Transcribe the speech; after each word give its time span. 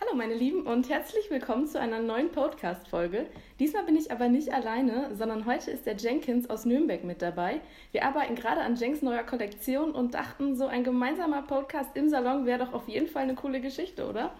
Hallo 0.00 0.16
meine 0.16 0.34
Lieben 0.34 0.66
und 0.66 0.88
herzlich 0.90 1.30
willkommen 1.30 1.68
zu 1.68 1.78
einer 1.78 2.00
neuen 2.00 2.32
Podcast-Folge. 2.32 3.26
Diesmal 3.60 3.84
bin 3.84 3.96
ich 3.96 4.10
aber 4.10 4.28
nicht 4.28 4.52
alleine, 4.52 5.14
sondern 5.14 5.46
heute 5.46 5.70
ist 5.70 5.86
der 5.86 5.94
Jenkins 5.94 6.50
aus 6.50 6.64
Nürnberg 6.64 7.04
mit 7.04 7.22
dabei. 7.22 7.60
Wir 7.92 8.04
arbeiten 8.04 8.34
gerade 8.34 8.60
an 8.60 8.74
Jenks 8.74 9.02
neuer 9.02 9.22
Kollektion 9.22 9.92
und 9.92 10.14
dachten, 10.14 10.56
so 10.56 10.66
ein 10.66 10.82
gemeinsamer 10.82 11.42
Podcast 11.42 11.96
im 11.96 12.08
Salon 12.08 12.44
wäre 12.44 12.58
doch 12.58 12.72
auf 12.72 12.88
jeden 12.88 13.06
Fall 13.06 13.22
eine 13.22 13.36
coole 13.36 13.60
Geschichte, 13.60 14.08
oder? 14.08 14.34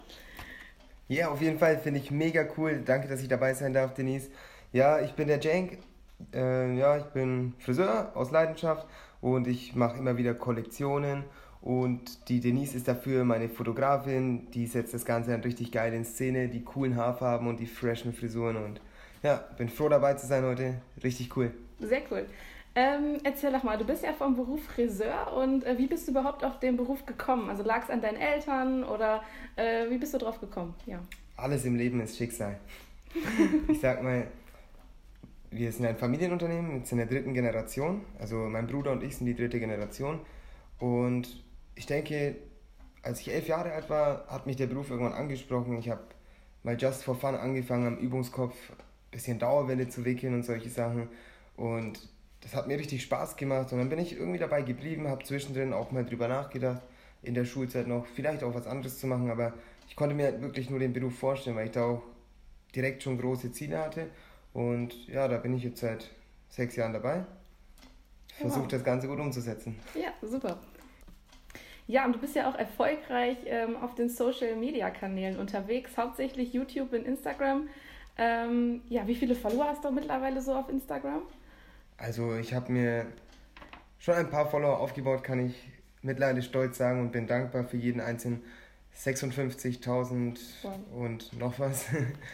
Ja, 1.07 1.29
auf 1.29 1.41
jeden 1.41 1.61
Fall 1.61 1.79
finde 1.79 2.01
ich 2.01 2.11
mega 2.11 2.45
cool. 2.57 2.83
Danke, 2.85 3.07
dass 3.07 3.23
ich 3.23 3.29
dabei 3.29 3.55
sein 3.55 3.73
darf, 3.73 3.95
Denise. 3.95 4.31
Ja, 4.73 5.01
ich 5.01 5.13
bin 5.13 5.29
der 5.29 5.39
Jenk. 5.39 5.79
Äh, 6.33 6.77
ja, 6.77 6.99
ich 6.99 7.05
bin 7.07 7.55
Friseur 7.59 8.11
aus 8.17 8.33
Leidenschaft 8.33 8.89
und 9.21 9.47
ich 9.47 9.77
mache 9.77 9.99
immer 9.99 10.17
wieder 10.17 10.35
Kollektionen 10.35 11.25
und 11.65 12.29
die 12.29 12.41
Denise 12.41 12.77
ist 12.77 12.89
dafür 12.89 13.25
meine 13.25 13.49
Fotografin, 13.49 14.51
die 14.51 14.67
setzt 14.67 14.93
das 14.93 15.07
Ganze 15.07 15.31
dann 15.31 15.41
richtig 15.41 15.73
geil 15.73 15.95
in 15.95 16.05
Szene, 16.05 16.49
die 16.49 16.63
coolen 16.63 16.95
Haarfarben 16.95 17.49
und 17.49 17.59
die 17.59 17.67
freshen 17.67 18.13
Frisuren. 18.13 18.57
Und 18.57 18.83
ja, 19.23 19.37
bin 19.57 19.71
froh 19.71 19.89
dabei 19.89 20.13
zu 20.13 20.27
sein 20.27 20.45
heute. 20.45 20.75
Richtig 21.03 21.35
cool. 21.39 21.55
Sehr 21.81 22.03
cool. 22.11 22.27
Ähm, 22.75 23.17
erzähl 23.25 23.51
doch 23.51 23.63
mal, 23.63 23.79
du 23.79 23.87
bist 23.87 24.05
ja 24.05 24.13
vom 24.13 24.37
Beruf 24.37 24.63
Friseur 24.63 25.35
und 25.35 25.65
äh, 25.65 25.79
wie 25.79 25.87
bist 25.87 26.07
du 26.07 26.11
überhaupt 26.11 26.45
auf 26.45 26.61
den 26.61 26.77
Beruf 26.77 27.07
gekommen? 27.07 27.49
Also 27.49 27.63
lag 27.63 27.85
es 27.85 27.89
an 27.89 28.03
deinen 28.03 28.19
Eltern 28.19 28.85
oder 28.85 29.23
äh, 29.57 29.89
wie 29.89 29.97
bist 29.97 30.13
du 30.13 30.19
drauf 30.19 30.39
gekommen? 30.41 30.75
Ja. 30.85 31.01
Alles 31.39 31.65
im 31.65 31.77
Leben 31.77 31.99
ist 32.03 32.19
Schicksal. 32.19 32.59
ich 33.69 33.81
sag 33.81 34.03
mal, 34.03 34.27
wir 35.51 35.73
sind 35.73 35.87
ein 35.87 35.97
Familienunternehmen, 35.97 36.77
jetzt 36.77 36.93
in 36.93 36.99
der 36.99 37.07
dritten 37.07 37.33
Generation. 37.33 38.03
Also 38.19 38.37
mein 38.37 38.67
Bruder 38.67 38.93
und 38.93 39.03
ich 39.03 39.17
sind 39.17 39.27
die 39.29 39.35
dritte 39.35 39.59
Generation. 39.59 40.21
Und 40.79 41.44
ich 41.75 41.87
denke, 41.87 42.37
als 43.03 43.21
ich 43.21 43.33
elf 43.33 43.49
Jahre 43.49 43.73
alt 43.73 43.91
war, 43.91 44.27
hat 44.29 44.47
mich 44.47 44.57
der 44.57 44.67
Beruf 44.67 44.91
irgendwann 44.91 45.13
angesprochen. 45.13 45.79
Ich 45.79 45.91
habe 45.91 46.03
mal 46.63 46.77
just 46.79 47.05
for 47.05 47.15
fun 47.15 47.35
angefangen, 47.35 47.87
am 47.87 47.99
Übungskopf 47.99 48.55
ein 48.71 48.77
bisschen 49.11 49.39
Dauerwelle 49.39 49.89
zu 49.89 50.05
wickeln 50.05 50.35
und 50.35 50.45
solche 50.45 50.71
Sachen. 50.71 51.09
Und 51.57 52.09
das 52.41 52.55
hat 52.55 52.67
mir 52.67 52.79
richtig 52.79 53.03
Spaß 53.03 53.37
gemacht. 53.37 53.73
Und 53.73 53.79
dann 53.79 53.89
bin 53.89 53.99
ich 53.99 54.17
irgendwie 54.17 54.39
dabei 54.39 54.63
geblieben, 54.63 55.09
habe 55.09 55.25
zwischendrin 55.25 55.73
auch 55.73 55.91
mal 55.93 56.05
drüber 56.05 56.29
nachgedacht, 56.29 56.83
in 57.23 57.35
der 57.35 57.45
Schulzeit 57.45 57.87
noch 57.87 58.07
vielleicht 58.07 58.43
auch 58.43 58.55
was 58.55 58.67
anderes 58.67 58.99
zu 58.99 59.07
machen. 59.07 59.31
Aber 59.31 59.55
ich 59.89 59.97
konnte 59.97 60.15
mir 60.15 60.25
halt 60.25 60.41
wirklich 60.41 60.71
nur 60.71 60.79
den 60.79 60.93
Beruf 60.93 61.19
vorstellen, 61.19 61.57
weil 61.57 61.67
ich 61.67 61.73
da 61.73 61.85
auch 61.85 62.03
direkt 62.75 63.03
schon 63.03 63.19
große 63.19 63.53
Ziele 63.53 63.79
hatte. 63.79 64.09
Und 64.53 65.09
ja, 65.09 65.29
da 65.29 65.39
bin 65.39 65.55
ich 65.55 65.65
jetzt 65.65 65.81
seit 65.81 66.11
sechs 66.49 66.77
Jahren 66.77 66.93
dabei. 66.93 67.25
Versuche 68.39 68.63
wow. 68.63 68.69
das 68.69 68.85
Ganze 68.85 69.09
gut 69.09 69.21
umzusetzen. 69.21 69.79
Ja, 69.95 70.13
super. 70.27 70.59
Ja, 71.87 72.07
und 72.07 72.15
du 72.15 72.19
bist 72.19 72.35
ja 72.35 72.49
auch 72.49 72.55
erfolgreich 72.55 73.37
ähm, 73.47 73.77
auf 73.77 73.95
den 73.95 74.09
Social-Media-Kanälen 74.09 75.39
unterwegs, 75.39 75.97
hauptsächlich 75.97 76.53
YouTube 76.53 76.93
und 76.93 77.07
Instagram. 77.07 77.69
Ähm, 78.17 78.83
ja, 78.89 79.07
wie 79.07 79.15
viele 79.15 79.35
Follower 79.35 79.67
hast 79.67 79.85
du 79.85 79.91
mittlerweile 79.91 80.41
so 80.41 80.55
auf 80.55 80.69
Instagram? 80.69 81.23
Also 81.99 82.37
ich 82.37 82.55
habe 82.55 82.73
mir 82.73 83.07
schon 83.99 84.15
ein 84.15 84.31
paar 84.31 84.49
Follower 84.49 84.79
aufgebaut, 84.79 85.23
kann 85.25 85.45
ich 85.45 85.55
mittlerweile 86.03 86.43
stolz 86.43 86.79
sagen 86.79 87.01
und 87.01 87.13
bin 87.13 87.27
dankbar 87.27 87.65
für 87.65 87.77
jeden 87.77 88.01
einzelnen. 88.01 88.43
56.000 88.97 90.39
wow. 90.63 90.79
und 90.95 91.39
noch 91.39 91.59
was. 91.59 91.87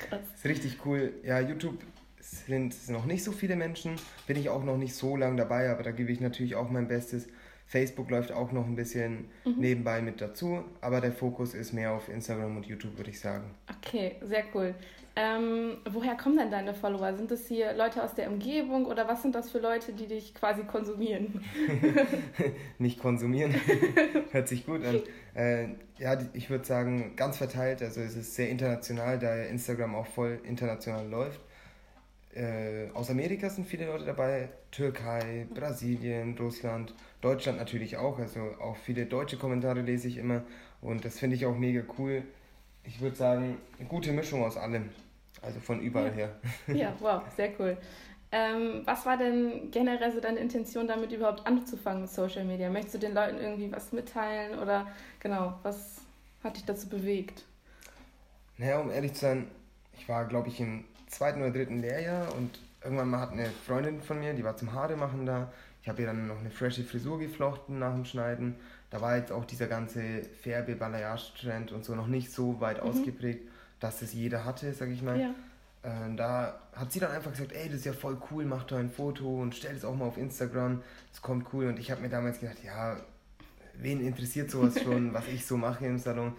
Krass. 0.09 0.21
ist 0.37 0.45
richtig 0.45 0.85
cool. 0.85 1.14
Ja, 1.25 1.40
YouTube 1.40 1.78
sind 2.21 2.88
noch 2.90 3.07
nicht 3.07 3.25
so 3.25 3.33
viele 3.33 3.57
Menschen, 3.57 3.97
bin 4.26 4.37
ich 4.37 4.50
auch 4.50 4.62
noch 4.62 4.76
nicht 4.76 4.95
so 4.95 5.16
lange 5.16 5.37
dabei, 5.37 5.71
aber 5.71 5.83
da 5.83 5.90
gebe 5.90 6.12
ich 6.12 6.21
natürlich 6.21 6.54
auch 6.54 6.71
mein 6.71 6.87
Bestes. 6.87 7.28
Facebook 7.71 8.11
läuft 8.11 8.33
auch 8.33 8.50
noch 8.50 8.67
ein 8.67 8.75
bisschen 8.75 9.29
mhm. 9.45 9.55
nebenbei 9.59 10.03
mit 10.03 10.21
dazu, 10.21 10.65
aber 10.81 11.00
der 11.00 11.12
Fokus 11.12 11.55
ist 11.55 11.73
mehr 11.73 11.93
auf 11.93 12.09
Instagram 12.09 12.57
und 12.57 12.67
YouTube, 12.67 12.97
würde 12.97 13.11
ich 13.11 13.21
sagen. 13.21 13.55
Okay, 13.79 14.17
sehr 14.23 14.43
cool. 14.53 14.75
Ähm, 15.15 15.77
woher 15.89 16.17
kommen 16.17 16.37
denn 16.37 16.50
deine 16.50 16.75
Follower? 16.75 17.15
Sind 17.15 17.31
das 17.31 17.47
hier 17.47 17.73
Leute 17.75 18.03
aus 18.03 18.15
der 18.15 18.29
Umgebung 18.29 18.87
oder 18.87 19.07
was 19.07 19.23
sind 19.23 19.37
das 19.37 19.50
für 19.50 19.61
Leute, 19.61 19.93
die 19.93 20.09
dich 20.09 20.35
quasi 20.35 20.65
konsumieren? 20.65 21.45
Nicht 22.79 22.99
konsumieren, 22.99 23.55
hört 24.33 24.49
sich 24.49 24.67
gut 24.67 24.85
an. 24.85 25.03
Äh, 25.35 25.69
ja, 25.99 26.19
ich 26.33 26.50
würde 26.50 26.65
sagen, 26.65 27.15
ganz 27.15 27.37
verteilt. 27.37 27.83
Also 27.83 28.00
es 28.00 28.17
ist 28.17 28.35
sehr 28.35 28.49
international, 28.49 29.21
da 29.21 29.45
Instagram 29.45 29.95
auch 29.95 30.07
voll 30.07 30.41
international 30.43 31.09
läuft. 31.09 31.41
Äh, 32.34 32.90
aus 32.94 33.10
Amerika 33.10 33.50
sind 33.50 33.66
viele 33.66 33.87
Leute 33.87 34.04
dabei, 34.04 34.50
Türkei, 34.70 35.49
Brasilien, 35.52 36.37
Russland 36.38 36.94
Deutschland 37.20 37.58
natürlich 37.58 37.96
auch. 37.96 38.18
Also 38.18 38.40
auch 38.60 38.76
viele 38.76 39.06
deutsche 39.06 39.37
Kommentare 39.37 39.80
lese 39.80 40.08
ich 40.08 40.16
immer 40.16 40.42
und 40.80 41.04
das 41.04 41.18
finde 41.18 41.37
ich 41.37 41.46
auch 41.46 41.56
mega 41.56 41.82
cool. 41.99 42.22
Ich 42.84 43.00
würde 43.00 43.16
sagen, 43.16 43.58
eine 43.78 43.88
gute 43.88 44.12
Mischung 44.12 44.44
aus 44.44 44.56
allem. 44.56 44.90
Also 45.42 45.58
von 45.60 45.80
überall 45.80 46.10
ja. 46.10 46.14
her. 46.14 46.40
Ja, 46.75 46.94
wow, 47.00 47.22
sehr 47.37 47.50
cool. 47.58 47.76
Ähm, 48.32 48.82
was 48.84 49.04
war 49.06 49.16
denn 49.16 49.70
generell 49.72 50.12
so 50.12 50.20
deine 50.20 50.38
Intention, 50.38 50.87
damit 50.87 51.10
überhaupt 51.10 51.44
anzufangen 51.46 52.02
mit 52.02 52.10
Social 52.10 52.44
Media? 52.44 52.70
Möchtest 52.70 52.94
du 52.94 52.99
den 52.99 53.14
Leuten 53.14 53.38
irgendwie 53.38 53.72
was 53.72 53.90
mitteilen 53.90 54.58
oder 54.58 54.87
genau, 55.18 55.58
was 55.62 56.00
hat 56.44 56.56
dich 56.56 56.64
dazu 56.64 56.88
bewegt? 56.88 57.44
Naja, 58.56 58.78
um 58.78 58.90
ehrlich 58.90 59.14
zu 59.14 59.20
sein, 59.20 59.50
ich 59.99 60.08
war, 60.08 60.26
glaube 60.26 60.49
ich, 60.49 60.60
im 60.60 60.84
zweiten 61.11 61.43
oder 61.43 61.50
dritten 61.50 61.81
Lehrjahr 61.81 62.35
und 62.37 62.59
irgendwann 62.83 63.11
mal 63.11 63.21
hat 63.21 63.33
eine 63.33 63.47
Freundin 63.67 64.00
von 64.00 64.19
mir, 64.21 64.33
die 64.33 64.45
war 64.45 64.57
zum 64.57 64.73
Haare 64.73 64.97
machen 64.97 65.26
da, 65.26 65.52
ich 65.83 65.88
habe 65.88 66.02
ihr 66.02 66.07
dann 66.07 66.26
noch 66.26 66.38
eine 66.38 66.50
frische 66.50 66.85
Frisur 66.85 67.19
geflochten 67.19 67.79
nach 67.79 67.95
dem 67.95 68.05
Schneiden. 68.05 68.57
Da 68.90 69.00
war 69.00 69.17
jetzt 69.17 69.33
auch 69.33 69.45
dieser 69.45 69.67
ganze 69.67 70.23
Färbe-Balayage-Trend 70.43 71.73
und 71.73 71.85
so 71.85 71.95
noch 71.95 72.07
nicht 72.07 72.33
so 72.33 72.61
weit 72.61 72.83
mhm. 72.83 72.90
ausgeprägt, 72.90 73.49
dass 73.79 74.02
es 74.02 74.12
jeder 74.12 74.45
hatte, 74.45 74.73
sag 74.75 74.88
ich 74.90 75.02
mal. 75.02 75.19
Ja. 75.19 75.31
Äh, 75.83 76.14
da 76.17 76.61
hat 76.75 76.93
sie 76.93 77.00
dann 77.00 77.12
einfach 77.12 77.31
gesagt, 77.31 77.52
ey, 77.52 77.69
das 77.69 77.79
ist 77.79 77.87
ja 77.87 77.95
voll 77.95 78.19
cool, 78.31 78.45
mach 78.45 78.64
doch 78.64 78.76
ein 78.76 78.90
Foto 78.90 79.40
und 79.40 79.55
stell 79.55 79.75
es 79.75 79.85
auch 79.85 79.95
mal 79.95 80.05
auf 80.05 80.19
Instagram, 80.19 80.83
das 81.12 81.23
kommt 81.23 81.47
cool. 81.55 81.67
Und 81.69 81.79
ich 81.79 81.90
habe 81.90 82.02
mir 82.02 82.11
damals 82.11 82.40
gedacht, 82.40 82.59
ja, 82.62 82.99
wen 83.79 84.05
interessiert 84.05 84.50
sowas 84.50 84.79
schon, 84.83 85.14
was 85.14 85.26
ich 85.29 85.47
so 85.47 85.57
mache 85.57 85.87
im 85.87 85.99
Salon. 85.99 86.35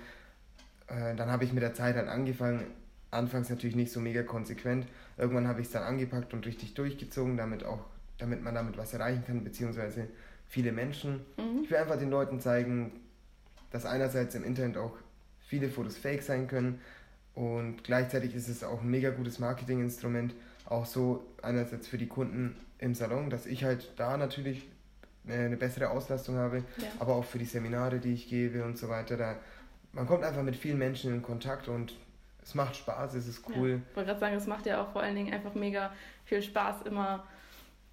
Äh, 0.87 1.15
dann 1.15 1.31
habe 1.31 1.45
ich 1.45 1.53
mit 1.53 1.63
der 1.63 1.73
Zeit 1.73 1.95
dann 1.95 2.09
angefangen, 2.09 2.65
anfangs 3.11 3.49
natürlich 3.49 3.75
nicht 3.75 3.91
so 3.91 3.99
mega 3.99 4.23
konsequent. 4.23 4.87
Irgendwann 5.17 5.47
habe 5.47 5.61
ich 5.61 5.67
es 5.67 5.73
dann 5.73 5.83
angepackt 5.83 6.33
und 6.33 6.45
richtig 6.45 6.73
durchgezogen, 6.73 7.37
damit 7.37 7.63
auch 7.63 7.85
damit 8.21 8.43
man 8.43 8.55
damit 8.55 8.77
was 8.77 8.93
erreichen 8.93 9.23
kann, 9.25 9.43
beziehungsweise 9.43 10.07
viele 10.47 10.71
Menschen. 10.71 11.21
Mhm. 11.37 11.63
Ich 11.63 11.71
will 11.71 11.77
einfach 11.77 11.97
den 11.97 12.09
Leuten 12.09 12.39
zeigen, 12.39 12.91
dass 13.71 13.85
einerseits 13.85 14.35
im 14.35 14.43
Internet 14.43 14.77
auch 14.77 14.95
viele 15.39 15.69
Fotos 15.69 15.97
fake 15.97 16.21
sein 16.21 16.47
können 16.47 16.79
und 17.33 17.83
gleichzeitig 17.83 18.35
ist 18.35 18.47
es 18.47 18.63
auch 18.63 18.81
ein 18.81 18.89
mega 18.89 19.09
gutes 19.09 19.39
Marketinginstrument, 19.39 20.33
auch 20.65 20.85
so 20.85 21.25
einerseits 21.41 21.87
für 21.87 21.97
die 21.97 22.07
Kunden 22.07 22.55
im 22.79 22.95
Salon, 22.95 23.29
dass 23.29 23.45
ich 23.45 23.63
halt 23.63 23.91
da 23.97 24.17
natürlich 24.17 24.67
eine 25.27 25.57
bessere 25.57 25.89
Auslastung 25.89 26.35
habe, 26.35 26.57
ja. 26.77 26.87
aber 26.99 27.15
auch 27.15 27.25
für 27.25 27.37
die 27.37 27.45
Seminare, 27.45 27.99
die 27.99 28.13
ich 28.13 28.27
gebe 28.27 28.63
und 28.63 28.77
so 28.77 28.89
weiter. 28.89 29.17
Da, 29.17 29.35
man 29.93 30.07
kommt 30.07 30.23
einfach 30.23 30.43
mit 30.43 30.55
vielen 30.55 30.79
Menschen 30.79 31.13
in 31.13 31.21
Kontakt 31.21 31.67
und 31.67 31.95
es 32.43 32.55
macht 32.55 32.75
Spaß, 32.75 33.13
es 33.13 33.27
ist 33.27 33.43
cool. 33.49 33.69
Ja, 33.69 33.75
ich 33.75 33.95
wollte 33.95 34.07
gerade 34.07 34.19
sagen, 34.19 34.35
es 34.35 34.47
macht 34.47 34.65
ja 34.65 34.81
auch 34.81 34.91
vor 34.91 35.01
allen 35.01 35.15
Dingen 35.15 35.33
einfach 35.33 35.53
mega 35.53 35.91
viel 36.25 36.41
Spaß, 36.41 36.83
immer 36.83 37.23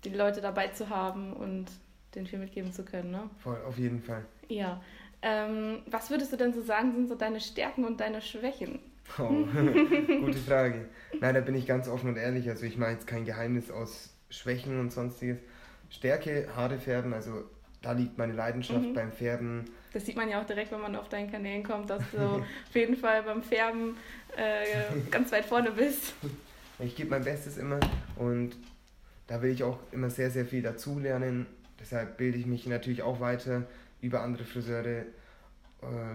die 0.04 0.10
Leute 0.10 0.40
dabei 0.40 0.68
zu 0.68 0.88
haben 0.88 1.32
und 1.32 1.66
den 2.14 2.26
viel 2.26 2.38
mitgeben 2.38 2.72
zu 2.72 2.84
können. 2.84 3.10
Ne? 3.10 3.28
Voll, 3.38 3.60
auf 3.66 3.78
jeden 3.78 4.02
Fall. 4.02 4.24
Ja. 4.48 4.80
Ähm, 5.20 5.82
was 5.86 6.10
würdest 6.10 6.32
du 6.32 6.36
denn 6.36 6.52
so 6.54 6.62
sagen, 6.62 6.92
sind 6.92 7.08
so 7.08 7.14
deine 7.14 7.40
Stärken 7.40 7.84
und 7.84 8.00
deine 8.00 8.22
Schwächen? 8.22 8.78
Oh, 9.18 9.28
gute 10.20 10.38
Frage. 10.38 10.88
Nein, 11.20 11.34
da 11.34 11.40
bin 11.40 11.54
ich 11.54 11.66
ganz 11.66 11.88
offen 11.88 12.10
und 12.10 12.16
ehrlich. 12.16 12.48
Also 12.48 12.66
ich 12.66 12.76
mache 12.76 12.92
jetzt 12.92 13.06
kein 13.06 13.24
Geheimnis 13.24 13.70
aus 13.70 14.14
Schwächen 14.30 14.78
und 14.78 14.92
sonstiges. 14.92 15.38
Stärke, 15.90 16.48
Haare 16.54 16.78
färben, 16.78 17.14
also 17.14 17.44
da 17.82 17.92
liegt 17.92 18.18
meine 18.18 18.32
Leidenschaft 18.32 18.86
mhm. 18.86 18.94
beim 18.94 19.12
Färben. 19.12 19.64
Das 19.92 20.04
sieht 20.04 20.16
man 20.16 20.28
ja 20.28 20.40
auch 20.40 20.46
direkt, 20.46 20.72
wenn 20.72 20.80
man 20.80 20.96
auf 20.96 21.08
deinen 21.08 21.30
Kanälen 21.30 21.62
kommt, 21.62 21.90
dass 21.90 22.02
du 22.12 22.18
auf 22.18 22.74
jeden 22.74 22.96
Fall 22.96 23.22
beim 23.22 23.42
Färben 23.42 23.96
äh, 24.36 25.10
ganz 25.10 25.32
weit 25.32 25.44
vorne 25.44 25.70
bist. 25.70 26.14
Ich 26.80 26.94
gebe 26.94 27.10
mein 27.10 27.24
Bestes 27.24 27.56
immer 27.56 27.80
und 28.14 28.56
da 29.26 29.42
will 29.42 29.50
ich 29.50 29.64
auch 29.64 29.80
immer 29.90 30.10
sehr, 30.10 30.30
sehr 30.30 30.46
viel 30.46 30.62
dazulernen. 30.62 31.46
Deshalb 31.80 32.18
bilde 32.18 32.38
ich 32.38 32.46
mich 32.46 32.66
natürlich 32.66 33.02
auch 33.02 33.18
weiter 33.18 33.66
über 34.00 34.22
andere 34.22 34.44
Friseure. 34.44 35.00
Äh, 35.00 35.06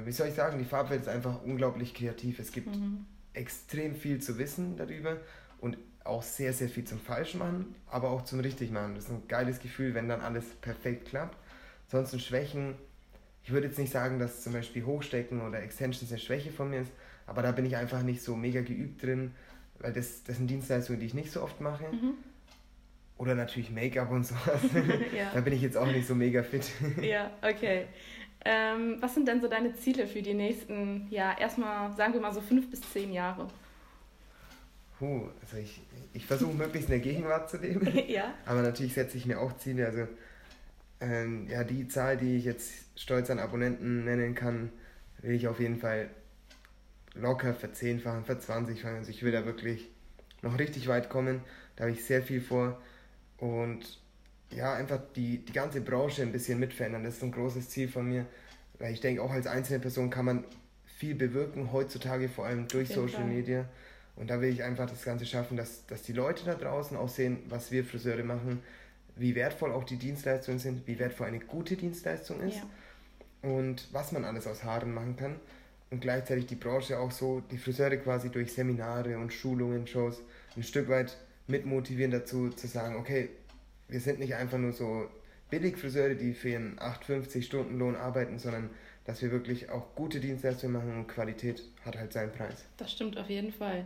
wie 0.05 0.12
soll 0.13 0.29
ich 0.29 0.36
sagen, 0.36 0.60
die 0.60 0.65
Farbwelt 0.65 1.01
ist 1.01 1.10
einfach 1.10 1.41
unglaublich 1.43 1.93
kreativ. 1.93 2.39
Es 2.39 2.53
gibt 2.53 2.74
mhm. 2.74 3.05
extrem 3.34 3.93
viel 3.93 4.22
zu 4.22 4.38
wissen 4.38 4.77
darüber 4.77 5.17
und 5.60 5.77
auch 6.05 6.24
sehr, 6.24 6.53
sehr 6.53 6.70
viel 6.70 6.86
zum 6.86 7.00
Falschmachen, 7.00 7.75
aber 7.88 8.10
auch 8.10 8.24
zum 8.24 8.39
Richtigmachen. 8.39 8.96
Das 8.96 9.05
ist 9.05 9.12
ein 9.12 9.27
geiles 9.27 9.60
Gefühl, 9.60 9.93
wenn 9.93 10.10
dann 10.10 10.22
alles 10.22 10.46
perfekt 10.62 11.10
klappt. 11.10 11.38
Ansonsten 11.93 12.19
Schwächen, 12.19 12.73
ich 13.43 13.51
würde 13.51 13.67
jetzt 13.67 13.77
nicht 13.77 13.91
sagen, 13.91 14.17
dass 14.17 14.41
zum 14.41 14.53
Beispiel 14.53 14.83
Hochstecken 14.83 15.41
oder 15.41 15.62
Extensions 15.62 16.12
eine 16.12 16.19
Schwäche 16.19 16.50
von 16.50 16.71
mir 16.71 16.81
ist, 16.81 16.91
aber 17.27 17.43
da 17.43 17.51
bin 17.51 17.65
ich 17.65 17.77
einfach 17.77 18.01
nicht 18.01 18.23
so 18.23 18.35
mega 18.35 18.62
geübt 18.62 19.03
drin, 19.03 19.35
weil 19.77 19.93
das, 19.93 20.23
das 20.23 20.38
sind 20.38 20.47
Dienstleistungen, 20.47 21.00
die 21.00 21.05
ich 21.05 21.13
nicht 21.13 21.31
so 21.31 21.43
oft 21.43 21.62
mache. 21.62 21.83
Mhm. 21.83 22.15
Oder 23.19 23.35
natürlich 23.35 23.69
Make-up 23.69 24.09
und 24.09 24.25
sowas. 24.25 24.59
ja. 25.15 25.29
Da 25.35 25.41
bin 25.41 25.53
ich 25.53 25.62
jetzt 25.62 25.77
auch 25.77 25.85
nicht 25.85 26.07
so 26.07 26.15
mega 26.15 26.41
fit. 26.41 26.67
ja, 27.03 27.29
okay. 27.43 27.85
Ähm, 28.43 28.97
was 29.00 29.13
sind 29.13 29.27
denn 29.27 29.39
so 29.39 29.47
deine 29.47 29.75
Ziele 29.75 30.07
für 30.07 30.23
die 30.23 30.33
nächsten, 30.33 31.05
ja, 31.12 31.38
erstmal, 31.38 31.95
sagen 31.95 32.13
wir 32.13 32.21
mal 32.21 32.33
so 32.33 32.41
fünf 32.41 32.71
bis 32.71 32.81
zehn 32.91 33.13
Jahre? 33.13 33.47
Puh, 34.97 35.27
also 35.41 35.57
ich, 35.57 35.79
ich 36.13 36.25
versuche 36.25 36.55
möglichst 36.55 36.89
in 36.89 36.95
der 36.95 37.01
Gegenwart 37.01 37.51
zu 37.51 37.57
leben. 37.57 37.88
ja. 38.07 38.33
Aber 38.47 38.63
natürlich 38.63 38.95
setze 38.95 39.15
ich 39.15 39.27
mir 39.27 39.39
auch 39.39 39.55
Ziele. 39.57 39.85
Also 39.85 40.07
ähm, 41.03 41.48
ja, 41.50 41.63
die 41.63 41.88
Zahl, 41.88 42.17
die 42.17 42.38
ich 42.38 42.45
jetzt 42.45 42.72
stolz 42.95 43.29
an 43.29 43.39
Abonnenten 43.39 44.05
nennen 44.05 44.36
kann, 44.36 44.72
will 45.22 45.33
ich 45.33 45.48
auf 45.48 45.60
jeden 45.60 45.77
Fall 45.77 46.10
locker 47.13 47.53
verzehnfachen, 47.53 48.24
verzwanzigfachen. 48.24 48.98
Also 48.98 49.10
ich 49.10 49.22
will 49.24 49.31
da 49.31 49.45
wirklich 49.45 49.89
noch 50.41 50.57
richtig 50.57 50.88
weit 50.88 51.10
kommen. 51.10 51.41
Da 51.75 51.83
habe 51.83 51.91
ich 51.91 52.05
sehr 52.05 52.24
viel 52.24 52.41
vor. 52.41 52.81
Und 53.38 54.00
ja, 54.50 54.74
einfach 54.74 55.01
die, 55.15 55.39
die 55.39 55.53
ganze 55.53 55.81
Branche 55.81 56.22
ein 56.22 56.31
bisschen 56.31 56.60
mitverändern. 56.60 57.03
Das 57.03 57.17
ist 57.17 57.24
ein 57.24 57.31
großes 57.31 57.69
Ziel 57.69 57.88
von 57.88 58.07
mir. 58.07 58.25
Weil 58.79 58.93
ich 58.93 59.01
denke, 59.01 59.22
auch 59.22 59.31
als 59.31 59.48
einzelne 59.48 59.79
Person 59.79 60.10
kann 60.10 60.25
man 60.25 60.43
viel 60.98 61.15
bewirken, 61.15 61.72
heutzutage 61.72 62.29
vor 62.29 62.45
allem 62.45 62.67
durch 62.67 62.89
Social 62.89 63.22
Fall. 63.22 63.25
Media. 63.25 63.65
Und 64.15 64.29
da 64.29 64.41
will 64.41 64.50
ich 64.50 64.63
einfach 64.63 64.89
das 64.89 65.03
Ganze 65.03 65.25
schaffen, 65.25 65.57
dass, 65.57 65.86
dass 65.88 66.03
die 66.03 66.13
Leute 66.13 66.45
da 66.45 66.55
draußen 66.55 66.95
auch 66.95 67.10
sehen, 67.10 67.39
was 67.50 67.72
wir 67.72 67.83
Friseure 67.83 68.24
machen, 68.24 68.62
wie 69.15 69.36
wertvoll 69.36 69.72
auch 69.72 69.84
die 69.84 69.98
Dienstleistungen 69.98 70.60
sind, 70.60 70.88
wie 70.88 70.98
wertvoll 71.00 71.27
eine 71.27 71.39
gute 71.39 71.75
Dienstleistung 71.75 72.41
ist 72.41 72.58
ja. 72.58 73.50
und 73.50 73.88
was 73.91 74.12
man 74.12 74.25
alles 74.25 74.48
aus 74.48 74.63
Haaren 74.63 74.93
machen 74.93 75.15
kann. 75.15 75.36
Und 75.91 76.01
gleichzeitig 76.01 76.48
die 76.48 76.55
Branche 76.55 76.98
auch 76.98 77.12
so, 77.12 77.41
die 77.51 77.58
Friseure 77.58 77.98
quasi 77.98 78.29
durch 78.29 78.53
Seminare 78.53 79.17
und 79.20 79.32
Schulungen, 79.32 79.85
Shows 79.85 80.22
ein 80.55 80.64
Stück 80.64 80.90
weit 80.90 81.18
mitmotivieren 81.48 82.11
dazu, 82.11 82.50
zu 82.50 82.68
sagen, 82.68 82.96
okay, 82.96 83.29
wir 83.90 84.00
sind 84.00 84.20
nicht 84.20 84.33
einfach 84.33 84.57
nur 84.57 84.72
so 84.72 85.07
Billigfriseure, 85.51 86.16
die 86.16 86.33
für 86.33 86.50
ihren 86.50 86.79
8,50 86.79 87.44
Stunden 87.44 87.77
Lohn 87.77 87.96
arbeiten, 87.96 88.40
sondern 88.40 88.72
dass 89.05 89.22
wir 89.22 89.31
wirklich 89.31 89.70
auch 89.70 89.94
gute 89.96 90.20
Dienstleistungen 90.20 90.74
machen 90.74 90.98
und 90.98 91.07
Qualität 91.07 91.61
hat 91.85 91.98
halt 91.98 92.11
seinen 92.14 92.31
Preis. 92.31 92.66
Das 92.77 92.92
stimmt 92.92 93.18
auf 93.18 93.29
jeden 93.29 93.51
Fall. 93.51 93.85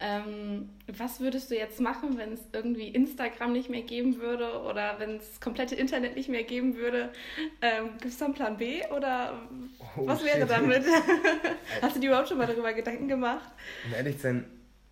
Ähm, 0.00 0.70
was 0.88 1.20
würdest 1.20 1.50
du 1.50 1.56
jetzt 1.56 1.80
machen, 1.80 2.18
wenn 2.18 2.32
es 2.32 2.40
irgendwie 2.52 2.88
Instagram 2.88 3.52
nicht 3.52 3.70
mehr 3.70 3.82
geben 3.82 4.18
würde 4.18 4.60
oder 4.62 4.96
wenn 4.98 5.16
es 5.16 5.40
komplette 5.40 5.76
Internet 5.76 6.16
nicht 6.16 6.28
mehr 6.28 6.42
geben 6.42 6.76
würde? 6.76 7.12
Ähm, 7.62 7.90
Gibt 7.92 8.06
es 8.06 8.18
da 8.18 8.24
einen 8.24 8.34
Plan 8.34 8.56
B 8.56 8.82
oder 8.94 9.40
oh, 9.96 10.06
was 10.06 10.24
wäre 10.24 10.40
shit. 10.40 10.50
damit? 10.50 10.84
Hast 11.82 11.96
du 11.96 12.00
dir 12.00 12.08
überhaupt 12.08 12.28
schon 12.28 12.38
mal 12.38 12.46
darüber 12.46 12.72
Gedanken 12.72 13.06
gemacht? 13.06 13.48
Um 13.86 13.94
ehrlich 13.94 14.16
zu 14.16 14.22
sein, 14.22 14.44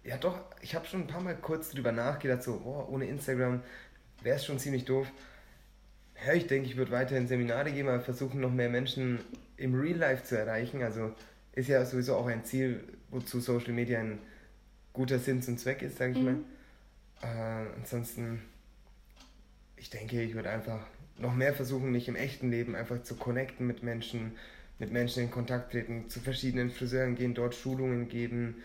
ja 0.05 0.17
doch, 0.17 0.39
ich 0.61 0.75
habe 0.75 0.87
schon 0.87 1.03
ein 1.03 1.07
paar 1.09 1.21
Mal 1.21 1.37
kurz 1.37 1.71
drüber 1.71 1.93
nachgedacht, 1.93 2.45
so 2.45 2.63
oh, 2.65 2.93
ohne 2.93 3.07
Instagram 3.07 3.63
wäre 4.23 4.37
es 4.37 4.45
schon 4.45 4.59
ziemlich 4.59 4.85
doof. 4.85 5.09
Ja, 6.25 6.33
ich 6.35 6.47
denke, 6.47 6.69
ich 6.69 6.77
würde 6.77 6.93
weiterhin 6.93 7.27
Seminare 7.27 7.73
geben, 7.73 7.89
aber 7.89 8.01
versuchen 8.01 8.41
noch 8.41 8.53
mehr 8.53 8.69
Menschen 8.69 9.19
im 9.57 9.75
Real 9.75 9.99
Life 9.99 10.23
zu 10.23 10.39
erreichen. 10.39 10.83
Also 10.83 11.13
ist 11.53 11.69
ja 11.69 11.85
sowieso 11.85 12.15
auch 12.15 12.27
ein 12.27 12.45
Ziel, 12.45 12.85
wozu 13.11 13.41
Social 13.41 13.73
Media 13.73 13.99
ein 13.99 14.21
guter 14.93 15.19
Sinn 15.19 15.43
zum 15.43 15.59
Zweck 15.59 15.83
ist, 15.83 15.99
sage 15.99 16.13
ich 16.13 16.19
mhm. 16.19 16.25
mal. 16.25 16.37
Äh, 17.23 17.67
ansonsten, 17.79 18.43
ich 19.77 19.91
denke, 19.91 20.23
ich 20.23 20.35
würde 20.35 20.51
einfach 20.51 20.81
noch 21.19 21.35
mehr 21.35 21.55
versuchen, 21.55 21.93
mich 21.93 22.09
im 22.09 22.17
echten 22.17 22.51
Leben 22.51 22.75
einfach 22.75 23.03
zu 23.03 23.17
connecten 23.17 23.67
mit 23.67 23.83
Menschen, 23.83 24.33
mit 24.79 24.93
Menschen 24.93 25.23
in 25.23 25.31
Kontakt 25.31 25.73
treten, 25.73 26.09
zu 26.09 26.21
verschiedenen 26.21 26.71
Friseuren 26.71 27.15
gehen, 27.15 27.35
dort 27.35 27.55
Schulungen 27.55 28.09
geben, 28.09 28.57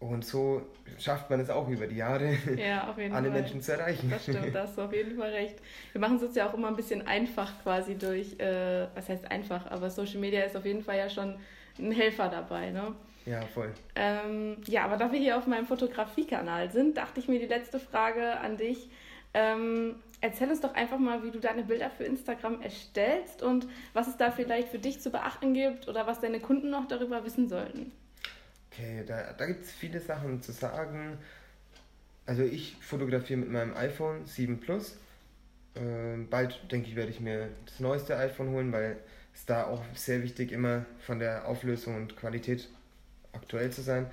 und 0.00 0.24
so 0.24 0.62
schafft 0.98 1.28
man 1.28 1.40
es 1.40 1.50
auch 1.50 1.68
über 1.68 1.88
die 1.88 1.96
Jahre, 1.96 2.36
ja, 2.56 2.94
alle 2.96 3.10
Fall. 3.10 3.30
Menschen 3.30 3.60
zu 3.60 3.72
erreichen. 3.72 4.08
Das 4.08 4.22
stimmt, 4.22 4.54
da 4.54 4.62
hast 4.62 4.78
du 4.78 4.82
auf 4.82 4.92
jeden 4.92 5.16
Fall 5.16 5.30
recht. 5.30 5.56
Wir 5.90 6.00
machen 6.00 6.18
es 6.18 6.22
uns 6.22 6.36
ja 6.36 6.48
auch 6.48 6.54
immer 6.54 6.68
ein 6.68 6.76
bisschen 6.76 7.04
einfach 7.06 7.50
quasi 7.64 7.96
durch, 7.96 8.38
äh, 8.38 8.86
was 8.94 9.08
heißt 9.08 9.28
einfach, 9.28 9.68
aber 9.68 9.90
Social 9.90 10.18
Media 10.18 10.42
ist 10.42 10.56
auf 10.56 10.64
jeden 10.64 10.84
Fall 10.84 10.98
ja 10.98 11.10
schon 11.10 11.34
ein 11.80 11.90
Helfer 11.90 12.28
dabei, 12.28 12.70
ne? 12.70 12.94
Ja, 13.28 13.42
voll. 13.42 13.70
Ähm, 13.94 14.56
ja, 14.64 14.84
aber 14.84 14.96
da 14.96 15.12
wir 15.12 15.18
hier 15.18 15.36
auf 15.36 15.46
meinem 15.46 15.66
Fotografiekanal 15.66 16.70
sind, 16.70 16.96
dachte 16.96 17.20
ich 17.20 17.28
mir 17.28 17.38
die 17.38 17.46
letzte 17.46 17.78
Frage 17.78 18.38
an 18.40 18.56
dich. 18.56 18.88
Ähm, 19.34 19.96
erzähl 20.22 20.48
uns 20.48 20.62
doch 20.62 20.74
einfach 20.74 20.98
mal, 20.98 21.22
wie 21.22 21.30
du 21.30 21.38
deine 21.38 21.62
Bilder 21.62 21.90
für 21.90 22.04
Instagram 22.04 22.62
erstellst 22.62 23.42
und 23.42 23.68
was 23.92 24.08
es 24.08 24.16
da 24.16 24.30
vielleicht 24.30 24.68
für 24.68 24.78
dich 24.78 25.00
zu 25.00 25.10
beachten 25.10 25.52
gibt 25.52 25.88
oder 25.88 26.06
was 26.06 26.20
deine 26.20 26.40
Kunden 26.40 26.70
noch 26.70 26.88
darüber 26.88 27.22
wissen 27.24 27.50
sollten. 27.50 27.92
Okay, 28.72 29.04
da, 29.06 29.34
da 29.34 29.44
gibt 29.44 29.64
es 29.64 29.72
viele 29.72 30.00
Sachen 30.00 30.40
zu 30.40 30.52
sagen. 30.52 31.18
Also 32.24 32.44
ich 32.44 32.76
fotografiere 32.80 33.40
mit 33.40 33.50
meinem 33.50 33.76
iPhone 33.76 34.24
7 34.24 34.58
Plus. 34.58 34.96
Äh, 35.74 36.16
bald 36.30 36.60
denke 36.72 36.88
ich, 36.88 36.96
werde 36.96 37.10
ich 37.10 37.20
mir 37.20 37.50
das 37.66 37.78
neueste 37.78 38.16
iPhone 38.16 38.50
holen, 38.50 38.72
weil 38.72 38.96
es 39.34 39.44
da 39.44 39.66
auch 39.66 39.84
sehr 39.92 40.22
wichtig 40.22 40.50
immer 40.50 40.86
von 41.00 41.18
der 41.18 41.46
Auflösung 41.46 41.96
und 41.96 42.16
Qualität 42.16 42.70
aktuell 43.40 43.70
zu 43.70 43.82
sein. 43.82 44.06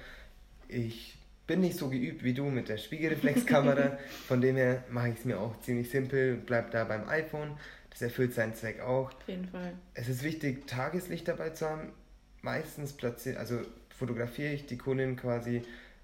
Ich 0.68 1.18
bin 1.48 1.62
nicht 1.62 1.78
so 1.78 1.90
geübt 1.90 2.24
wie 2.24 2.34
du 2.34 2.46
mit 2.46 2.70
der 2.70 2.78
Spiegelreflexkamera, 2.78 3.98
von 4.28 4.42
dem 4.42 4.56
her 4.56 4.84
mache 4.90 5.10
ich 5.10 5.20
es 5.20 5.26
mir 5.26 5.40
auch 5.40 5.60
ziemlich 5.62 5.90
simpel, 5.90 6.36
bleib 6.38 6.72
da 6.72 6.84
beim 6.84 7.08
iPhone. 7.08 7.58
Das 7.90 8.02
erfüllt 8.02 8.34
seinen 8.34 8.54
Zweck 8.56 8.82
auch. 8.82 9.14
Auf 9.14 9.28
jeden 9.28 9.48
Fall. 9.48 9.74
Es 9.94 10.10
ist 10.10 10.24
wichtig, 10.24 10.68
Tageslicht 10.68 11.28
dabei 11.28 11.52
zu 11.52 11.70
haben. 11.70 11.94
Meistens 12.42 12.94
platziert, 12.94 13.38
also 13.38 13.62
fotografiere 13.98 14.54
ich 14.54 14.66
die 14.66 14.78
Kundin 14.78 15.16
quasi 15.16 15.62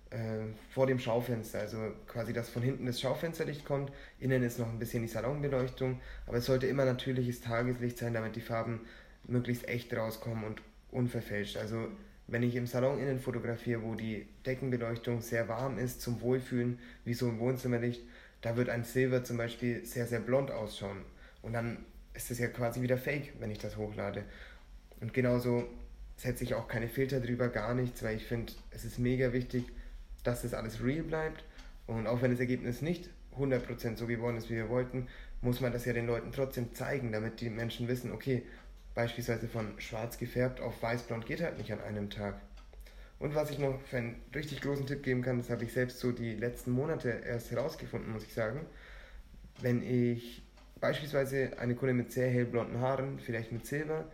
äh, 0.10 0.46
vor 0.70 0.88
dem 0.88 1.00
Schaufenster, 1.00 1.60
also 1.60 1.78
quasi, 2.08 2.34
dass 2.34 2.50
von 2.50 2.62
hinten 2.62 2.86
das 2.86 3.00
Schaufensterlicht 3.00 3.66
kommt, 3.66 3.92
innen 4.20 4.44
ist 4.44 4.60
noch 4.60 4.70
ein 4.70 4.80
bisschen 4.80 5.04
die 5.04 5.08
Salonbeleuchtung, 5.08 6.00
aber 6.28 6.38
es 6.38 6.46
sollte 6.46 6.68
immer 6.68 6.86
natürliches 6.86 7.42
Tageslicht 7.42 7.98
sein, 7.98 8.14
damit 8.14 8.36
die 8.36 8.42
Farben 8.42 8.82
möglichst 9.26 9.68
echt 9.68 9.94
rauskommen 9.94 10.44
und 10.44 10.62
unverfälscht. 10.92 11.58
Also 11.58 11.88
wenn 12.32 12.44
ich 12.44 12.56
im 12.56 12.66
Salon 12.66 12.98
innen 12.98 13.20
fotografiere, 13.20 13.84
wo 13.84 13.94
die 13.94 14.26
Deckenbeleuchtung 14.46 15.22
sehr 15.22 15.48
warm 15.48 15.78
ist, 15.78 16.02
zum 16.02 16.22
Wohlfühlen, 16.22 16.80
wie 17.04 17.14
so 17.14 17.28
ein 17.28 17.40
Wohnzimmerlicht, 17.40 18.02
da 18.42 18.56
wird 18.56 18.70
ein 18.70 18.86
Silber 18.86 19.24
zum 19.24 19.38
Beispiel 19.38 19.86
sehr, 19.86 20.08
sehr 20.08 20.22
blond 20.22 20.50
ausschauen. 20.50 21.04
Und 21.42 21.54
dann 21.54 21.86
ist 22.14 22.32
es 22.32 22.40
ja 22.40 22.48
quasi 22.48 22.82
wieder 22.82 22.98
fake, 22.98 23.34
wenn 23.40 23.52
ich 23.52 23.60
das 23.60 23.78
hochlade. 23.78 24.24
Und 25.02 25.14
genauso 25.14 25.68
setze 26.16 26.44
ich 26.44 26.54
auch 26.54 26.68
keine 26.68 26.88
Filter 26.88 27.20
drüber, 27.20 27.50
gar 27.50 27.74
nichts, 27.74 28.02
weil 28.02 28.16
ich 28.16 28.26
finde, 28.26 28.54
es 28.72 28.86
ist 28.86 28.98
mega 28.98 29.34
wichtig, 29.34 29.66
dass 30.24 30.44
das 30.44 30.54
alles 30.54 30.84
real 30.84 31.04
bleibt. 31.04 31.44
Und 31.86 32.08
auch 32.08 32.22
wenn 32.22 32.32
das 32.32 32.40
Ergebnis 32.40 32.82
nicht 32.82 33.10
100% 33.38 33.98
so 33.98 34.08
geworden 34.08 34.38
ist, 34.38 34.50
wie 34.50 34.56
wir 34.56 34.70
wollten, 34.70 35.08
muss 35.42 35.60
man 35.60 35.74
das 35.74 35.86
ja 35.86 35.94
den 35.94 36.08
Leuten 36.08 36.32
trotzdem 36.32 36.74
zeigen, 36.74 37.12
damit 37.12 37.42
die 37.42 37.50
Menschen 37.50 37.88
wissen, 37.88 38.12
okay, 38.12 38.44
beispielsweise 38.96 39.48
von 39.48 39.80
schwarz 39.80 40.18
gefärbt 40.18 40.60
auf 40.62 40.82
weiß-blond 40.82 41.26
geht 41.26 41.42
halt 41.42 41.58
nicht 41.58 41.72
an 41.72 41.82
einem 41.82 42.10
Tag. 42.10 42.36
Und 43.20 43.36
was 43.36 43.52
ich 43.52 43.60
noch 43.60 43.80
für 43.82 43.98
einen 43.98 44.22
richtig 44.34 44.62
großen 44.62 44.88
Tipp 44.88 45.04
geben 45.04 45.22
kann, 45.22 45.38
das 45.38 45.50
habe 45.50 45.64
ich 45.64 45.74
selbst 45.74 46.00
so 46.00 46.12
die 46.12 46.36
letzten 46.36 46.72
Monate 46.72 47.10
erst 47.10 47.52
herausgefunden, 47.52 48.12
muss 48.12 48.24
ich 48.24 48.34
sagen. 48.34 48.66
Wenn 49.62 49.84
ich 49.84 50.42
beispielsweise 50.80 51.60
eine 51.60 51.76
Kunde 51.76 51.94
mit 51.94 52.12
sehr 52.12 52.30
hellblonden 52.30 52.80
Haaren, 52.80 53.20
vielleicht 53.20 53.52
mit 53.52 53.66
Silber, 53.68 54.06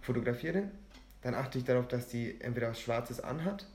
fotografiere, 0.00 0.70
dann 1.22 1.34
achte 1.34 1.58
ich 1.58 1.64
darauf, 1.64 1.86
dass 1.86 2.08
die 2.08 2.40
entweder 2.40 2.70
was 2.70 2.80
Schwarzes 2.80 3.20
anhat 3.20 3.66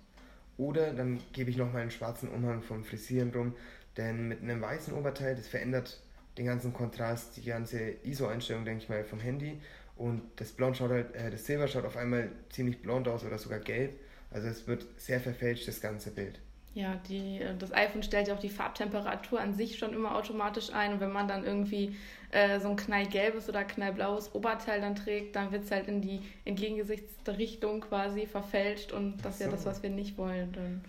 oder 0.57 0.93
dann 0.93 1.19
gebe 1.33 1.49
ich 1.49 1.57
nochmal 1.57 1.83
einen 1.83 1.91
schwarzen 1.91 2.29
Umhang 2.29 2.61
vom 2.61 2.83
Frisieren 2.83 3.31
drum, 3.31 3.55
denn 3.97 4.27
mit 4.27 4.41
einem 4.41 4.61
weißen 4.61 4.93
Oberteil, 4.93 5.35
das 5.35 5.47
verändert 5.47 6.01
den 6.37 6.45
ganzen 6.45 6.73
Kontrast, 6.73 7.37
die 7.37 7.43
ganze 7.43 7.91
ISO-Einstellung, 8.03 8.65
denke 8.65 8.83
ich 8.83 8.89
mal, 8.89 9.03
vom 9.03 9.19
Handy 9.19 9.59
und 9.95 10.21
das 10.37 10.51
Blond 10.51 10.77
schaut 10.77 10.91
halt, 10.91 11.15
äh, 11.15 11.29
das 11.29 11.45
Silber 11.45 11.67
schaut 11.67 11.85
auf 11.85 11.97
einmal 11.97 12.29
ziemlich 12.49 12.81
blond 12.81 13.07
aus 13.07 13.23
oder 13.23 13.37
sogar 13.37 13.59
gelb, 13.59 13.99
also 14.31 14.47
es 14.47 14.67
wird 14.67 14.85
sehr 14.97 15.19
verfälscht, 15.19 15.67
das 15.67 15.81
ganze 15.81 16.11
Bild. 16.11 16.39
Ja, 16.73 16.95
die, 17.09 17.39
äh, 17.39 17.55
das 17.57 17.73
iPhone 17.73 18.01
stellt 18.01 18.29
ja 18.29 18.35
auch 18.35 18.39
die 18.39 18.49
Farbtemperatur 18.49 19.41
an 19.41 19.53
sich 19.53 19.77
schon 19.77 19.93
immer 19.93 20.15
automatisch 20.15 20.71
ein. 20.71 20.93
Und 20.93 20.99
wenn 21.01 21.11
man 21.11 21.27
dann 21.27 21.43
irgendwie 21.43 21.97
äh, 22.31 22.59
so 22.61 22.69
ein 22.69 22.77
knallgelbes 22.77 23.49
oder 23.49 23.65
knallblaues 23.65 24.33
Oberteil 24.33 24.79
dann 24.79 24.95
trägt, 24.95 25.35
dann 25.35 25.51
wird 25.51 25.65
es 25.65 25.71
halt 25.71 25.87
in 25.87 26.01
die 26.01 26.21
entgegengesetzte 26.45 27.37
Richtung 27.37 27.81
quasi 27.81 28.25
verfälscht. 28.25 28.93
Und 28.93 29.17
das 29.25 29.33
ist 29.33 29.39
so. 29.39 29.45
ja 29.45 29.51
das, 29.51 29.65
was 29.65 29.83
wir 29.83 29.89
nicht 29.89 30.17
wollen. 30.17 30.53
Dann, 30.53 30.81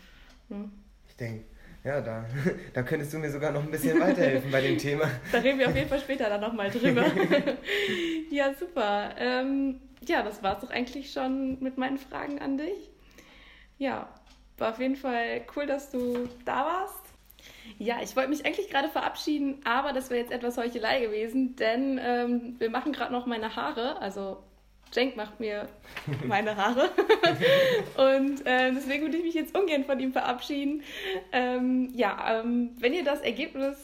ne? 0.48 0.68
Ich 1.08 1.16
denke, 1.16 1.44
ja, 1.84 2.00
da, 2.00 2.24
da 2.74 2.82
könntest 2.82 3.12
du 3.12 3.18
mir 3.18 3.30
sogar 3.30 3.52
noch 3.52 3.62
ein 3.62 3.70
bisschen 3.70 4.00
weiterhelfen 4.00 4.50
bei 4.50 4.60
dem 4.60 4.78
Thema. 4.78 5.10
Da 5.32 5.38
reden 5.38 5.58
wir 5.58 5.68
auf 5.68 5.74
jeden 5.74 5.88
Fall 5.88 6.00
später 6.00 6.28
dann 6.28 6.40
nochmal 6.40 6.70
drüber. 6.70 7.04
ja, 8.30 8.54
super. 8.54 9.14
Ähm, 9.18 9.80
ja, 10.06 10.22
das 10.22 10.42
war 10.42 10.54
es 10.54 10.60
doch 10.60 10.70
eigentlich 10.70 11.12
schon 11.12 11.60
mit 11.60 11.78
meinen 11.78 11.98
Fragen 11.98 12.40
an 12.40 12.58
dich. 12.58 12.90
Ja, 13.78 14.08
war 14.58 14.70
auf 14.70 14.78
jeden 14.78 14.96
Fall 14.96 15.42
cool, 15.56 15.66
dass 15.66 15.90
du 15.90 16.28
da 16.44 16.64
warst. 16.64 17.02
Ja, 17.78 17.96
ich 18.02 18.14
wollte 18.14 18.30
mich 18.30 18.46
eigentlich 18.46 18.70
gerade 18.70 18.88
verabschieden, 18.88 19.60
aber 19.64 19.92
das 19.92 20.10
wäre 20.10 20.20
jetzt 20.20 20.32
etwas 20.32 20.56
Heuchelei 20.56 21.00
gewesen, 21.00 21.56
denn 21.56 21.98
ähm, 22.00 22.54
wir 22.58 22.70
machen 22.70 22.92
gerade 22.92 23.12
noch 23.12 23.26
meine 23.26 23.56
Haare. 23.56 24.00
Also 24.00 24.42
Cenk 24.92 25.16
macht 25.16 25.40
mir 25.40 25.68
meine 26.26 26.56
Haare. 26.56 26.90
und 27.96 28.46
äh, 28.46 28.72
deswegen 28.72 29.02
würde 29.02 29.16
ich 29.16 29.24
mich 29.24 29.34
jetzt 29.34 29.56
ungern 29.58 29.84
von 29.84 29.98
ihm 29.98 30.12
verabschieden. 30.12 30.82
Ähm, 31.32 31.90
ja, 31.94 32.40
ähm, 32.40 32.70
wenn 32.78 32.94
ihr 32.94 33.04
das 33.04 33.20
Ergebnis 33.20 33.76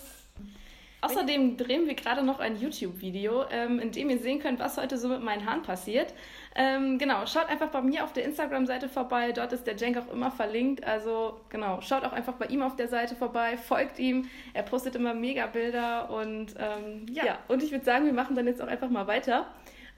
Außerdem 1.00 1.56
drehen 1.56 1.86
wir 1.86 1.94
gerade 1.94 2.24
noch 2.24 2.40
ein 2.40 2.60
YouTube-Video, 2.60 3.44
ähm, 3.52 3.78
in 3.78 3.92
dem 3.92 4.10
ihr 4.10 4.18
sehen 4.18 4.40
könnt, 4.40 4.58
was 4.58 4.76
heute 4.78 4.98
so 4.98 5.06
mit 5.06 5.22
meinen 5.22 5.46
Haaren 5.46 5.62
passiert. 5.62 6.12
Ähm, 6.56 6.98
genau, 6.98 7.24
schaut 7.26 7.48
einfach 7.48 7.68
bei 7.68 7.80
mir 7.80 8.02
auf 8.02 8.12
der 8.12 8.24
Instagram-Seite 8.24 8.88
vorbei. 8.88 9.30
Dort 9.30 9.52
ist 9.52 9.64
der 9.64 9.76
Jenk 9.76 9.96
auch 9.96 10.12
immer 10.12 10.32
verlinkt. 10.32 10.84
Also 10.84 11.40
genau, 11.50 11.80
schaut 11.82 12.04
auch 12.04 12.12
einfach 12.12 12.34
bei 12.34 12.46
ihm 12.46 12.62
auf 12.62 12.74
der 12.74 12.88
Seite 12.88 13.14
vorbei, 13.14 13.56
folgt 13.56 14.00
ihm. 14.00 14.28
Er 14.54 14.64
postet 14.64 14.96
immer 14.96 15.14
mega 15.14 15.46
Bilder 15.46 16.10
und 16.10 16.56
ähm, 16.58 17.06
ja. 17.12 17.24
ja. 17.24 17.38
Und 17.46 17.62
ich 17.62 17.70
würde 17.70 17.84
sagen, 17.84 18.04
wir 18.06 18.12
machen 18.12 18.34
dann 18.34 18.48
jetzt 18.48 18.60
auch 18.60 18.66
einfach 18.66 18.90
mal 18.90 19.06
weiter. 19.06 19.46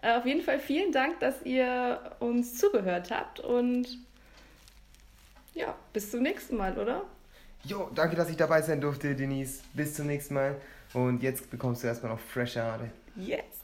Äh, 0.02 0.16
auf 0.16 0.26
jeden 0.26 0.42
Fall 0.42 0.58
vielen 0.58 0.92
Dank, 0.92 1.20
dass 1.20 1.42
ihr 1.44 2.00
uns 2.20 2.56
zugehört 2.56 3.10
habt 3.10 3.40
und 3.40 3.86
ja, 5.54 5.74
bis 5.92 6.10
zum 6.10 6.22
nächsten 6.22 6.56
Mal, 6.56 6.78
oder? 6.78 7.04
Jo, 7.64 7.90
danke, 7.94 8.16
dass 8.16 8.30
ich 8.30 8.36
dabei 8.36 8.62
sein 8.62 8.80
durfte, 8.80 9.14
Denise. 9.14 9.62
Bis 9.74 9.94
zum 9.94 10.06
nächsten 10.06 10.34
Mal. 10.34 10.56
Und 10.94 11.22
jetzt 11.22 11.50
bekommst 11.50 11.82
du 11.82 11.88
erstmal 11.88 12.12
noch 12.12 12.20
frische 12.20 12.62
Haare. 12.62 12.90
Yes! 13.16 13.59